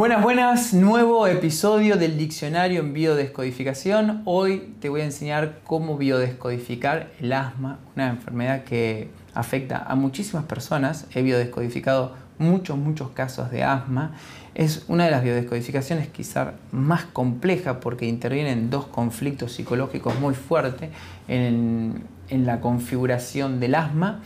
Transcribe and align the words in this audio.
Buenas, 0.00 0.22
buenas, 0.22 0.72
nuevo 0.72 1.26
episodio 1.26 1.98
del 1.98 2.16
diccionario 2.16 2.80
en 2.80 2.94
biodescodificación. 2.94 4.22
Hoy 4.24 4.72
te 4.80 4.88
voy 4.88 5.02
a 5.02 5.04
enseñar 5.04 5.58
cómo 5.62 5.98
biodescodificar 5.98 7.10
el 7.20 7.34
asma, 7.34 7.80
una 7.94 8.08
enfermedad 8.08 8.64
que 8.64 9.10
afecta 9.34 9.76
a 9.76 9.94
muchísimas 9.96 10.46
personas. 10.46 11.06
He 11.14 11.20
biodescodificado 11.20 12.14
muchos, 12.38 12.78
muchos 12.78 13.10
casos 13.10 13.50
de 13.50 13.62
asma. 13.62 14.12
Es 14.54 14.86
una 14.88 15.04
de 15.04 15.10
las 15.10 15.22
biodescodificaciones 15.22 16.08
quizás 16.08 16.54
más 16.72 17.04
compleja 17.04 17.78
porque 17.78 18.06
intervienen 18.06 18.70
dos 18.70 18.86
conflictos 18.86 19.52
psicológicos 19.52 20.18
muy 20.18 20.32
fuertes 20.32 20.88
en 21.28 22.06
la 22.30 22.62
configuración 22.62 23.60
del 23.60 23.74
asma. 23.74 24.22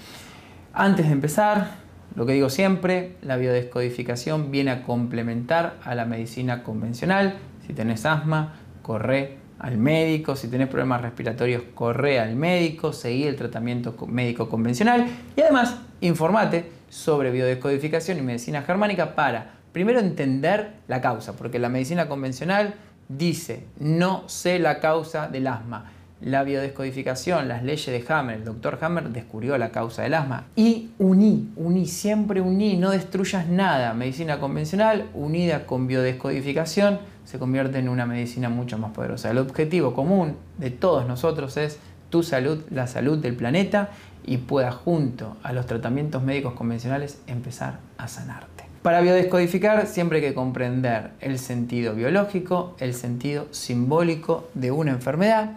Antes 0.73 1.07
de 1.07 1.13
empezar, 1.13 1.84
lo 2.17 2.27
que 2.27 2.33
digo 2.33 2.49
siempre, 2.49 3.17
la 3.23 3.37
biodescodificación 3.37 4.53
viene 4.53 4.71
a 4.71 4.83
complementar 4.85 5.79
a 5.83 5.95
la 5.95 6.05
medicina 6.05 6.63
convencional. 6.63 7.35
Si 7.67 7.73
tenés 7.73 8.07
asma, 8.07 8.55
corre 8.83 9.39
al 9.59 9.79
médico. 9.79 10.37
Si 10.37 10.49
tenés 10.49 10.69
problemas 10.69 11.03
respiratorios, 11.03 11.65
corre 11.75 12.21
al 12.21 12.37
médico. 12.37 12.93
Seguí 12.93 13.25
el 13.25 13.35
tratamiento 13.35 13.97
médico 14.07 14.49
convencional. 14.49 15.07
Y 15.37 15.41
además, 15.41 15.77
informate 16.01 16.71
sobre 16.89 17.33
biodescodificación 17.33 18.19
y 18.19 18.23
medicina 18.23 18.63
germánica 18.63 19.17
para 19.17 19.55
primero 19.73 19.99
entender 19.99 20.75
la 20.87 21.01
causa, 21.01 21.35
porque 21.35 21.59
la 21.59 21.69
medicina 21.69 22.07
convencional 22.07 22.75
dice 23.09 23.67
no 23.81 24.29
sé 24.29 24.59
la 24.59 24.81
causa 24.81 25.29
del 25.29 25.47
asma 25.47 25.93
la 26.21 26.43
biodescodificación, 26.43 27.49
las 27.49 27.63
leyes 27.63 27.87
de 27.87 28.05
Hammer, 28.13 28.39
el 28.39 28.45
doctor 28.45 28.79
Hammer 28.81 29.11
descubrió 29.11 29.59
la 29.59 29.71
causa 29.71 30.03
del 30.03 30.15
asma. 30.15 30.47
Y 30.57 30.91
uní, 30.99 31.51
uní, 31.57 31.87
siempre 31.87 32.41
uní, 32.41 32.77
no 32.77 32.91
destruyas 32.91 33.49
nada. 33.49 33.93
Medicina 33.95 34.39
convencional 34.39 35.07
unida 35.15 35.67
con 35.67 35.87
biodescodificación 35.87 36.99
se 37.25 37.39
convierte 37.39 37.79
en 37.79 37.89
una 37.89 38.07
medicina 38.07 38.49
mucho 38.49 38.79
más 38.79 38.93
poderosa. 38.93 39.31
El 39.31 39.39
objetivo 39.39 39.95
común 39.95 40.37
de 40.59 40.71
todos 40.71 41.07
nosotros 41.07 41.57
es 41.57 41.79
tu 42.11 42.23
salud, 42.23 42.63
la 42.71 42.87
salud 42.87 43.19
del 43.19 43.35
planeta 43.35 43.91
y 44.25 44.39
pueda 44.39 44.73
junto 44.73 45.37
a 45.43 45.53
los 45.53 45.67
tratamientos 45.67 46.23
médicos 46.23 46.55
convencionales 46.55 47.21
empezar 47.27 47.81
a 47.99 48.09
sanarte. 48.09 48.65
Para 48.83 49.01
biodescodificar 49.01 49.87
siempre 49.87 50.19
hay 50.19 50.25
que 50.25 50.35
comprender 50.35 51.11
el 51.21 51.39
sentido 51.39 51.95
biológico, 51.95 52.77
el 52.79 52.95
sentido 52.95 53.47
simbólico 53.51 54.49
de 54.55 54.71
una 54.71 54.93
enfermedad 54.93 55.57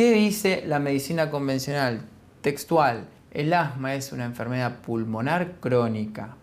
¿Qué 0.00 0.14
dice 0.14 0.64
la 0.66 0.78
medicina 0.78 1.30
convencional? 1.30 2.00
Textual, 2.40 3.04
el 3.32 3.52
asma 3.52 3.94
es 3.94 4.12
una 4.12 4.24
enfermedad 4.24 4.76
pulmonar 4.76 5.56
crónica. 5.60 6.36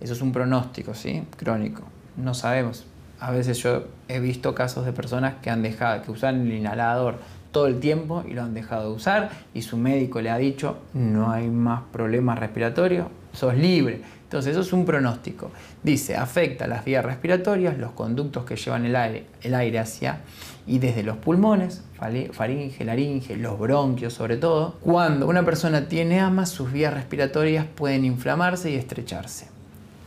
Eso 0.00 0.14
es 0.14 0.20
un 0.20 0.32
pronóstico, 0.32 0.94
¿sí? 0.94 1.22
Crónico. 1.36 1.84
No 2.16 2.34
sabemos. 2.34 2.84
A 3.20 3.30
veces 3.30 3.58
yo 3.58 3.84
he 4.08 4.18
visto 4.18 4.52
casos 4.52 4.84
de 4.84 4.92
personas 4.92 5.34
que 5.40 5.48
han 5.48 5.62
dejado, 5.62 6.02
que 6.02 6.10
usan 6.10 6.40
el 6.40 6.54
inhalador 6.54 7.20
todo 7.52 7.68
el 7.68 7.78
tiempo 7.78 8.24
y 8.28 8.32
lo 8.32 8.42
han 8.42 8.52
dejado 8.52 8.90
de 8.90 8.96
usar 8.96 9.30
y 9.54 9.62
su 9.62 9.76
médico 9.76 10.20
le 10.20 10.30
ha 10.30 10.36
dicho 10.36 10.78
no 10.92 11.30
hay 11.30 11.48
más 11.48 11.82
problemas 11.92 12.40
respiratorios, 12.40 13.06
sos 13.32 13.56
libre. 13.56 14.02
Entonces 14.34 14.50
eso 14.50 14.62
es 14.62 14.72
un 14.72 14.84
pronóstico. 14.84 15.52
Dice, 15.84 16.16
afecta 16.16 16.66
las 16.66 16.84
vías 16.84 17.04
respiratorias, 17.04 17.78
los 17.78 17.92
conductos 17.92 18.44
que 18.44 18.56
llevan 18.56 18.84
el 18.84 18.96
aire, 18.96 19.26
el 19.42 19.54
aire 19.54 19.78
hacia 19.78 20.22
y 20.66 20.80
desde 20.80 21.04
los 21.04 21.18
pulmones, 21.18 21.84
faringe, 22.32 22.84
laringe, 22.84 23.36
los 23.36 23.56
bronquios 23.60 24.12
sobre 24.12 24.36
todo. 24.36 24.74
Cuando 24.80 25.28
una 25.28 25.44
persona 25.44 25.86
tiene 25.86 26.18
asma, 26.18 26.46
sus 26.46 26.72
vías 26.72 26.92
respiratorias 26.92 27.64
pueden 27.76 28.04
inflamarse 28.04 28.72
y 28.72 28.74
estrecharse. 28.74 29.46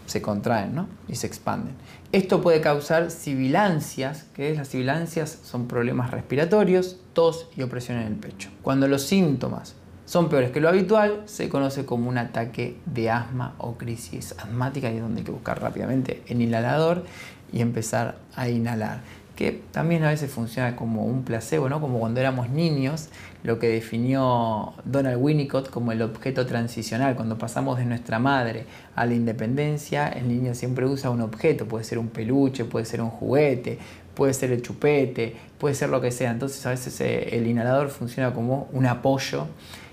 Se 0.07 0.21
contraen 0.21 0.75
¿no? 0.75 0.89
y 1.07 1.15
se 1.15 1.25
expanden. 1.25 1.75
Esto 2.11 2.41
puede 2.41 2.59
causar 2.59 3.11
sibilancias, 3.11 4.25
que 4.35 4.51
es 4.51 4.57
las 4.57 4.67
sibilancias 4.67 5.39
son 5.41 5.69
problemas 5.69 6.11
respiratorios, 6.11 6.97
tos 7.13 7.47
y 7.55 7.61
opresión 7.61 7.99
en 7.99 8.07
el 8.07 8.15
pecho. 8.15 8.49
Cuando 8.61 8.89
los 8.89 9.03
síntomas 9.03 9.75
son 10.07 10.29
peores 10.29 10.51
que 10.51 10.61
lo 10.61 10.69
habitual, 10.69 11.23
se 11.25 11.49
conoce 11.49 11.85
como 11.85 12.09
un 12.09 12.17
ataque 12.17 12.77
de 12.85 13.09
asma 13.09 13.55
o 13.57 13.73
crisis 13.77 14.33
asmática 14.39 14.89
y 14.89 14.95
es 14.95 15.01
donde 15.01 15.19
hay 15.19 15.25
que 15.25 15.31
buscar 15.31 15.61
rápidamente 15.61 16.23
el 16.27 16.41
inhalador 16.41 17.03
y 17.51 17.59
empezar 17.59 18.15
a 18.33 18.47
inhalar 18.47 19.01
que 19.35 19.61
también 19.71 20.03
a 20.03 20.09
veces 20.09 20.31
funciona 20.31 20.75
como 20.75 21.05
un 21.05 21.23
placebo, 21.23 21.69
¿no? 21.69 21.79
como 21.79 21.99
cuando 21.99 22.19
éramos 22.19 22.49
niños, 22.49 23.09
lo 23.43 23.59
que 23.59 23.67
definió 23.67 24.73
Donald 24.83 25.21
Winnicott 25.21 25.69
como 25.69 25.91
el 25.91 26.01
objeto 26.01 26.47
transicional, 26.47 27.15
cuando 27.15 27.37
pasamos 27.37 27.77
de 27.77 27.85
nuestra 27.85 28.17
madre 28.17 28.65
a 28.95 29.05
la 29.05 29.13
independencia, 29.13 30.07
el 30.07 30.27
niño 30.27 30.55
siempre 30.55 30.87
usa 30.87 31.11
un 31.11 31.21
objeto, 31.21 31.67
puede 31.67 31.83
ser 31.83 31.99
un 31.99 32.07
peluche, 32.07 32.65
puede 32.65 32.85
ser 32.85 32.99
un 32.99 33.11
juguete, 33.11 33.77
puede 34.15 34.33
ser 34.33 34.51
el 34.51 34.63
chupete, 34.63 35.35
puede 35.59 35.75
ser 35.75 35.89
lo 35.89 36.01
que 36.01 36.09
sea, 36.09 36.31
entonces 36.31 36.65
a 36.65 36.71
veces 36.71 36.99
eh, 37.01 37.35
el 37.37 37.45
inhalador 37.45 37.89
funciona 37.89 38.33
como 38.33 38.67
un 38.73 38.87
apoyo 38.87 39.45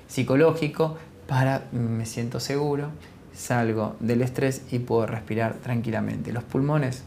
psicológico 0.07 0.97
para 1.27 1.65
mm, 1.73 1.77
me 1.77 2.07
siento 2.07 2.41
seguro, 2.41 2.91
salgo 3.35 3.97
del 4.01 4.23
estrés 4.23 4.63
y 4.71 4.79
puedo 4.79 5.07
respirar 5.07 5.55
tranquilamente. 5.55 6.33
Los 6.33 6.45
pulmones 6.45 7.03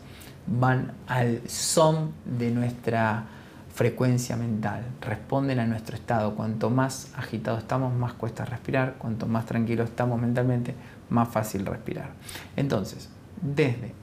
van 0.47 0.94
al 1.08 1.41
son 1.47 2.12
de 2.25 2.52
nuestra 2.52 3.25
frecuencia 3.74 4.35
mental, 4.35 4.84
responden 5.02 5.59
a 5.59 5.66
nuestro 5.66 5.96
estado. 5.96 6.34
Cuanto 6.35 6.69
más 6.69 7.12
agitado 7.16 7.59
estamos, 7.59 7.94
más 7.94 8.13
cuesta 8.13 8.44
respirar, 8.44 8.96
cuanto 8.97 9.28
más 9.28 9.46
tranquilo 9.46 9.84
estamos 9.84 10.19
mentalmente, 10.19 10.74
más 11.09 11.29
fácil 11.29 11.66
respirar. 11.66 12.09
Entonces, 12.56 13.09
desde 13.41 13.94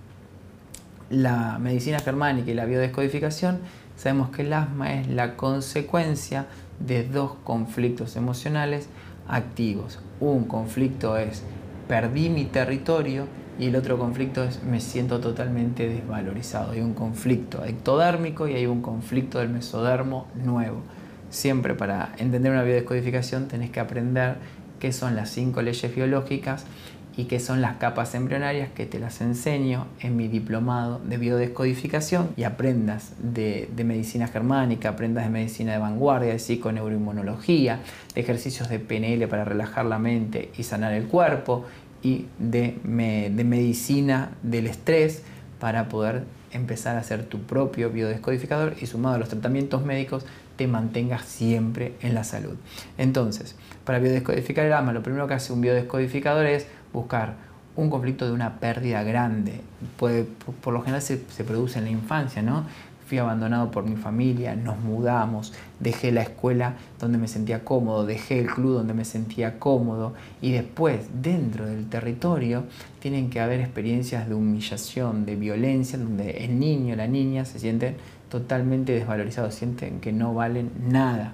la 1.11 1.59
medicina 1.59 1.99
germánica 1.99 2.51
y 2.51 2.55
la 2.55 2.67
biodescodificación, 2.67 3.59
sabemos 3.97 4.31
que 4.31 4.43
el 4.43 4.53
asma 4.53 4.95
es 4.95 5.09
la 5.09 5.37
consecuencia 5.37 6.47
de 6.81 7.07
dos 7.07 7.33
conflictos 7.45 8.17
emocionales 8.17 8.89
activos. 9.29 9.99
Un 10.21 10.45
conflicto 10.45 11.17
es 11.17 11.43
perdí 11.89 12.31
mi 12.31 12.45
territorio 12.45 13.27
y 13.59 13.67
el 13.67 13.77
otro 13.77 13.99
conflicto 13.99 14.43
es 14.43 14.63
me 14.65 14.81
siento 14.81 15.21
totalmente 15.21 15.89
desvalorizado. 15.89 16.73
Hay 16.73 16.81
un 16.81 16.95
conflicto 16.95 17.65
ectodérmico 17.65 18.49
y 18.49 18.55
hay 18.55 18.67
un 18.67 18.83
conflicto 18.83 19.39
del 19.39 19.49
mesodermo 19.49 20.27
nuevo. 20.35 20.83
Siempre 21.31 21.75
para 21.75 22.13
entender 22.19 22.53
una 22.53 22.63
biodescodificación 22.63 23.49
tenés 23.49 23.71
que 23.71 23.81
aprender 23.81 24.37
qué 24.81 24.93
son 24.93 25.17
las 25.17 25.31
cinco 25.31 25.63
leyes 25.63 25.95
biológicas 25.95 26.67
y 27.17 27.25
qué 27.25 27.39
son 27.39 27.61
las 27.61 27.77
capas 27.77 28.15
embrionarias 28.15 28.71
que 28.71 28.87
te 28.87 28.99
las 28.99 29.21
enseño 29.21 29.87
en 30.01 30.17
mi 30.17 30.29
diplomado 30.29 31.01
de 31.05 31.17
biodescodificación 31.17 32.31
y 32.37 32.45
aprendas 32.45 33.13
de, 33.19 33.69
medicina 33.85 34.27
germánica, 34.29 34.91
aprendas 34.91 35.25
de 35.25 35.31
medicina 35.31 35.73
de 35.73 35.79
vanguardia, 35.79 36.33
de 36.33 36.39
psiconeuroinmunología, 36.39 37.81
de 38.15 38.21
ejercicios 38.21 38.69
de 38.69 38.79
PNL 38.79 39.29
para 39.29 39.45
relajar 39.45 39.85
la 39.85 39.99
mente 39.99 40.51
y 40.57 40.65
sanar 40.65 40.93
el 40.93 41.07
cuerpo 41.07 41.65
y 42.03 42.27
de, 42.39 42.79
de 42.83 43.45
medicina 43.45 44.31
del 44.43 44.67
estrés 44.67 45.23
para 45.61 45.89
poder 45.89 46.25
empezar 46.53 46.97
a 46.97 47.01
hacer 47.01 47.25
tu 47.25 47.41
propio 47.41 47.91
biodescodificador 47.91 48.75
y 48.81 48.87
sumado 48.87 49.17
a 49.17 49.19
los 49.19 49.29
tratamientos 49.29 49.85
médicos 49.85 50.25
te 50.57 50.69
mantengas 50.69 51.25
siempre 51.25 51.95
en 52.01 52.15
la 52.15 52.23
salud. 52.23 52.55
Entonces, 52.97 53.57
para 53.85 53.99
biodescodificar 53.99 54.67
el 54.67 54.73
alma, 54.73 54.93
lo 54.93 55.03
primero 55.03 55.27
que 55.27 55.35
hace 55.35 55.53
un 55.53 55.61
biodescodificador 55.61 56.47
es 56.47 56.67
buscar 56.95 57.35
un 57.77 57.91
conflicto 57.91 58.25
de 58.25 58.33
una 58.33 58.59
pérdida 58.59 59.03
grande. 59.03 59.61
Puede, 59.99 60.25
por, 60.25 60.73
lo 60.73 60.81
general 60.81 61.03
se, 61.03 61.23
se, 61.29 61.45
produce 61.45 61.79
en 61.79 61.85
la 61.85 61.91
infancia, 61.91 62.41
¿no? 62.41 62.65
fui 63.07 63.19
abandonado 63.19 63.71
por 63.71 63.85
mi 63.85 63.97
familia, 63.97 64.57
nos 64.57 64.79
mudamos, 64.79 65.53
dejé 65.79 66.11
la 66.11 66.23
escuela 66.23 66.77
donde 66.99 67.19
me 67.19 67.29
sentía 67.29 67.65
cómodo, 67.65 68.07
dejé 68.07 68.41
el 68.41 68.47
club 68.47 68.75
donde 68.75 68.95
me 68.95 69.05
sentía 69.05 69.59
cómodo 69.59 70.15
y 70.41 70.53
después 70.53 71.01
dentro 71.21 71.67
del 71.67 71.87
territorio 71.89 72.65
tienen 73.01 73.29
que 73.29 73.41
haber 73.41 73.61
experiencias 73.61 74.29
de 74.29 74.35
humillación, 74.35 75.27
de 75.27 75.37
violencia, 75.37 75.99
donde 75.99 76.45
el 76.45 76.59
niño, 76.59 76.97
la 76.97 77.07
niña 77.07 77.45
se 77.45 77.59
sienten 77.59 77.97
totalmente 78.31 78.93
desvalorizados, 78.93 79.55
sienten 79.55 80.01
que 80.01 80.13
no 80.13 80.35
valen 80.35 80.71
nada. 80.89 81.33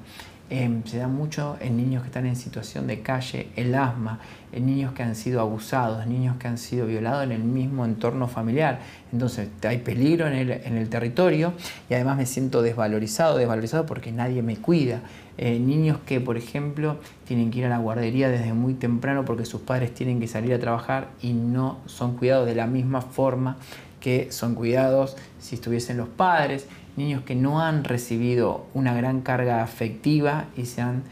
Em, 0.52 0.82
se 0.85 0.99
da 0.99 1.06
mucho 1.06 1.56
en 1.61 1.76
niños 1.76 2.02
que 2.02 2.08
están 2.08 2.26
en 2.26 2.35
situación 2.35 2.88
de 2.88 3.02
calle, 3.02 3.50
el 3.55 3.73
asma, 3.73 4.19
en 4.52 4.67
niños 4.67 4.93
que 4.93 5.05
han 5.05 5.14
sido 5.14 5.41
abusados, 5.41 6.05
niños 6.08 6.38
que 6.38 6.49
han 6.49 6.58
sido 6.58 6.88
violados 6.88 7.23
en 7.23 7.31
el 7.31 7.44
mismo 7.44 7.85
entorno 7.85 8.26
familiar. 8.26 8.81
Entonces 9.12 9.49
hay 9.62 9.79
peligro 9.79 10.26
en 10.26 10.32
el, 10.32 10.50
en 10.50 10.76
el 10.76 10.88
territorio 10.88 11.52
y 11.88 11.94
además 11.94 12.17
me 12.17 12.26
siento 12.26 12.62
desvalorizado, 12.62 13.38
desvalorizado 13.38 13.87
porque 13.87 14.11
nadie 14.11 14.43
me 14.43 14.56
cuida. 14.56 15.02
Eh, 15.38 15.61
niños 15.61 15.99
que, 16.05 16.20
por 16.20 16.37
ejemplo, 16.37 16.97
tienen 17.26 17.52
que 17.52 17.61
ir 17.61 17.67
a 17.67 17.69
la 17.69 17.79
guardería 17.79 18.29
desde 18.29 18.52
muy 18.52 18.75
temprano 18.75 19.25
porque 19.25 19.44
sus 19.44 19.61
padres 19.61 19.94
tienen 19.94 20.19
que 20.19 20.26
salir 20.26 20.52
a 20.52 20.58
trabajar 20.58 21.11
y 21.23 21.32
no 21.32 21.79
son 21.87 22.17
cuidados 22.17 22.47
de 22.47 22.56
la 22.56 22.67
misma 22.67 23.02
forma 23.02 23.56
que 24.00 24.32
son 24.32 24.55
cuidados 24.55 25.17
si 25.38 25.55
estuviesen 25.55 25.97
los 25.97 26.08
padres 26.08 26.67
niños 27.00 27.23
que 27.25 27.35
no 27.35 27.61
han 27.61 27.85
recibido 27.85 28.67
una 28.75 28.94
gran 28.94 29.23
carga 29.23 29.62
afectiva 29.62 30.47
y 30.56 30.67
se 30.67 30.82
han 30.82 31.02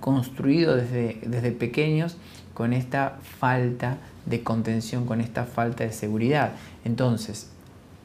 construido 0.00 0.76
desde, 0.76 1.18
desde 1.24 1.52
pequeños 1.52 2.16
con 2.54 2.72
esta 2.72 3.18
falta 3.38 3.98
de 4.26 4.42
contención, 4.42 5.06
con 5.06 5.20
esta 5.20 5.44
falta 5.44 5.84
de 5.84 5.92
seguridad. 5.92 6.52
Entonces, 6.84 7.50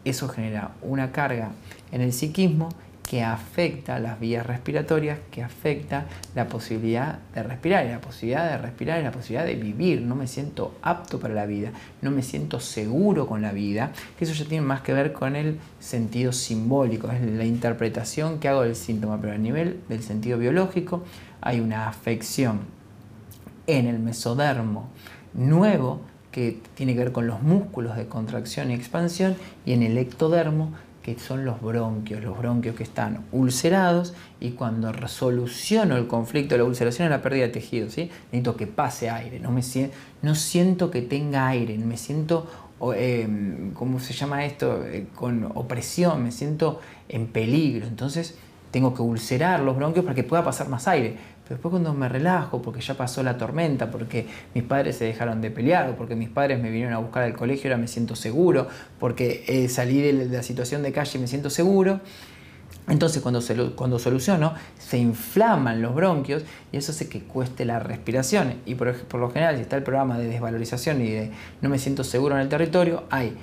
eso 0.06 0.28
genera 0.28 0.72
una 0.82 1.12
carga 1.12 1.52
en 1.92 2.02
el 2.02 2.14
psiquismo 2.14 2.70
que 3.10 3.24
afecta 3.24 3.98
las 3.98 4.20
vías 4.20 4.46
respiratorias, 4.46 5.18
que 5.32 5.42
afecta 5.42 6.06
la 6.36 6.48
posibilidad 6.48 7.18
de 7.34 7.42
respirar, 7.42 7.84
la 7.88 8.00
posibilidad 8.00 8.52
de 8.52 8.58
respirar 8.60 9.02
la 9.02 9.12
posibilidad 9.12 9.46
de 9.46 9.56
vivir. 9.56 10.02
No 10.02 10.14
me 10.14 10.28
siento 10.28 10.76
apto 10.84 11.20
para 11.20 11.34
la 11.34 11.48
vida, 11.48 11.72
no 12.04 12.12
me 12.12 12.22
siento 12.22 12.60
seguro 12.60 13.26
con 13.26 13.42
la 13.42 13.52
vida, 13.52 13.94
que 14.16 14.26
eso 14.26 14.36
ya 14.36 14.46
tiene 14.46 14.64
más 14.64 14.82
que 14.82 14.94
ver 14.94 15.12
con 15.12 15.36
el 15.36 15.58
sentido 15.80 16.32
simbólico, 16.32 17.10
es 17.10 17.20
la 17.24 17.46
interpretación 17.46 18.40
que 18.40 18.48
hago 18.48 18.62
del 18.62 18.76
síntoma, 18.76 19.20
pero 19.20 19.34
a 19.34 19.40
nivel 19.40 19.80
del 19.90 20.04
sentido 20.04 20.38
biológico 20.38 21.04
hay 21.42 21.62
una 21.62 21.90
afección 21.90 22.60
en 23.66 23.88
el 23.88 23.98
mesodermo 23.98 24.88
nuevo 25.34 26.02
que 26.32 26.60
tiene 26.76 26.94
que 26.94 27.00
ver 27.00 27.12
con 27.12 27.26
los 27.26 27.42
músculos 27.42 27.98
de 27.98 28.06
contracción 28.06 28.70
y 28.70 28.76
expansión 28.76 29.36
y 29.66 29.74
en 29.74 29.82
el 29.82 29.98
ectodermo 29.98 30.74
que 31.02 31.18
son 31.18 31.46
los 31.46 31.62
bronquios, 31.62 32.22
los 32.22 32.38
bronquios 32.38 32.76
que 32.76 32.84
están 32.84 33.26
ulcerados 33.32 34.14
y 34.40 34.52
cuando 34.52 34.92
resoluciono 34.92 35.98
el 35.98 36.08
conflicto 36.08 36.58
la 36.58 36.64
ulceración 36.64 37.06
es 37.06 37.12
la 37.12 37.22
pérdida 37.22 37.46
de 37.46 37.50
tejido, 37.50 37.90
¿sí? 37.90 38.10
necesito 38.32 38.56
que 38.56 38.68
pase 38.68 39.10
aire, 39.10 39.40
no, 39.40 39.52
me, 39.52 39.62
siento 39.62 40.92
que 40.92 41.02
tenga 41.02 41.48
aire, 41.48 41.78
me 41.78 41.98
siento, 41.98 42.48
eh, 42.96 43.28
¿cómo 43.74 44.00
se 44.00 44.14
llama 44.14 44.46
esto?, 44.46 44.86
eh, 44.86 45.08
con 45.16 45.52
opresión, 45.56 46.24
me 46.24 46.32
siento 46.32 46.82
en 47.08 47.28
peligro, 47.28 47.88
entonces 47.88 48.38
tengo 48.72 48.94
que 48.94 49.02
ulcerar 49.02 49.62
los 49.62 49.76
bronquios 49.76 50.06
para 50.06 50.16
que 50.16 50.24
pueda 50.24 50.44
pasar 50.44 50.70
más 50.70 50.88
aire. 50.88 51.18
Después 51.50 51.72
cuando 51.72 51.94
me 51.96 52.08
relajo, 52.08 52.62
porque 52.62 52.80
ya 52.80 52.94
pasó 52.94 53.24
la 53.24 53.38
tormenta, 53.38 53.90
porque 53.90 54.28
mis 54.54 54.64
padres 54.64 54.98
se 54.98 55.06
dejaron 55.06 55.42
de 55.42 55.50
pelear, 55.50 55.90
o 55.90 55.96
porque 55.96 56.16
mis 56.16 56.30
padres 56.30 56.62
me 56.62 56.70
vinieron 56.70 56.94
a 56.94 57.00
buscar 57.00 57.24
al 57.24 57.34
colegio, 57.34 57.70
ahora 57.70 57.82
me 57.82 57.88
siento 57.88 58.16
seguro, 58.16 58.68
porque 59.00 59.44
eh, 59.48 59.68
salí 59.68 60.00
de 60.00 60.28
la 60.28 60.44
situación 60.44 60.84
de 60.84 60.92
calle 60.92 61.18
y 61.18 61.22
me 61.22 61.28
siento 61.28 61.50
seguro. 61.50 62.02
Entonces 62.88 63.22
cuando, 63.22 63.42
cuando 63.76 64.00
soluciono, 64.00 64.54
se 64.78 64.98
inflaman 64.98 65.82
los 65.82 65.94
bronquios 65.94 66.44
y 66.72 66.78
eso 66.78 66.92
hace 66.92 67.08
que 67.08 67.22
cueste 67.22 67.66
la 67.66 67.80
respiración. 67.80 68.56
Y 68.66 68.76
por, 68.76 68.96
por 69.06 69.20
lo 69.20 69.30
general, 69.30 69.56
si 69.56 69.62
está 69.62 69.76
el 69.76 69.84
programa 69.84 70.18
de 70.18 70.28
desvalorización 70.28 71.02
y 71.02 71.10
de 71.10 71.32
no 71.62 71.70
me 71.70 71.78
siento 71.78 72.04
seguro 72.04 72.36
en 72.36 72.42
el 72.42 72.50
territorio, 72.50 73.04
hay 73.10 73.36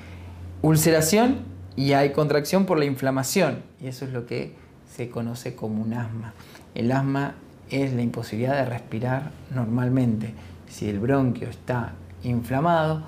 ulceración 0.63 1.39
y 1.77 1.93
hay 1.93 2.11
contracción 2.11 2.67
por 2.67 2.79
la 2.79 2.87
inflamación. 2.87 3.63
Y 3.81 3.87
eso 3.87 4.05
es 4.05 4.13
lo 4.13 4.27
que 4.27 4.55
se 4.97 5.11
conoce 5.11 5.55
como 5.55 5.83
un 5.83 5.93
asma. 5.93 6.35
El 6.75 6.91
asma 6.91 7.35
es 7.71 7.93
la 7.93 8.03
imposibilidad 8.03 8.57
de 8.57 8.65
respirar 8.67 9.31
normalmente. 9.55 10.33
Si 10.69 10.89
el 10.89 10.99
bronquio 10.99 11.49
está 11.49 11.93
inflamado, 12.23 13.03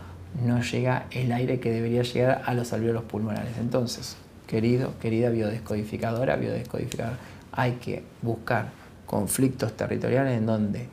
no 0.44 0.60
llega 0.62 1.06
el 1.10 1.32
aire 1.32 1.60
que 1.60 1.70
debería 1.70 2.02
llegar 2.02 2.42
a 2.44 2.54
los 2.54 2.72
alveolos 2.72 3.04
pulmonares. 3.04 3.58
Entonces, 3.58 4.16
querido, 4.46 4.98
querida 4.98 5.30
biodescodificadora, 5.30 6.36
biodescodificador, 6.36 7.16
hay 7.52 7.72
que 7.72 8.02
buscar 8.22 8.68
conflictos 9.06 9.76
territoriales 9.76 10.36
en 10.36 10.46
donde 10.46 10.88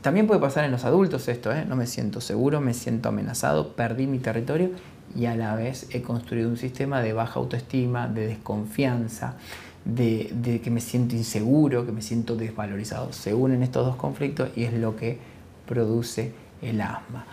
también 0.00 0.26
puede 0.26 0.40
pasar 0.40 0.64
en 0.64 0.70
los 0.70 0.84
adultos 0.84 1.26
esto, 1.28 1.52
¿eh? 1.52 1.64
no 1.66 1.74
me 1.74 1.86
siento 1.86 2.20
seguro, 2.20 2.60
me 2.60 2.72
siento 2.72 3.08
amenazado, 3.08 3.74
perdí 3.74 4.06
mi 4.06 4.18
territorio 4.18 4.70
y 5.14 5.26
a 5.26 5.34
la 5.34 5.54
vez 5.56 5.88
he 5.90 6.02
construido 6.02 6.48
un 6.48 6.56
sistema 6.56 7.00
de 7.02 7.12
baja 7.12 7.40
autoestima, 7.40 8.06
de 8.06 8.28
desconfianza, 8.28 9.34
de, 9.86 10.60
que 10.62 10.70
me 10.70 10.80
siento 10.80 11.14
inseguro, 11.14 11.86
que 11.86 11.92
me 11.92 12.02
siento 12.02 12.36
desvalorizado. 12.36 13.12
Se 13.12 13.34
unen 13.34 13.62
estos 13.62 13.86
dos 13.86 13.96
conflictos 13.96 14.50
y 14.56 14.64
es 14.64 14.72
lo 14.72 14.96
que 14.96 15.18
produce 15.66 16.32
el 16.60 16.80
asma. 16.80 17.24